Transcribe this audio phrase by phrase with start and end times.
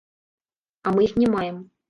[0.85, 1.63] А мы іх не маем.